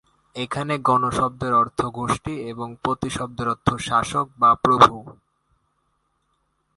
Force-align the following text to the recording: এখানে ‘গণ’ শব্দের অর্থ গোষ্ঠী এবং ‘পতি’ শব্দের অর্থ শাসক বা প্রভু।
এখানে 0.35 0.73
‘গণ’ 0.87 1.03
শব্দের 1.09 1.53
অর্থ 1.53 1.79
গোষ্ঠী 1.97 2.33
এবং 2.51 2.67
‘পতি’ 2.83 3.09
শব্দের 3.09 3.47
অর্থ 3.47 3.67
শাসক 3.87 4.25
বা 4.39 4.51
প্রভু। 4.63 4.93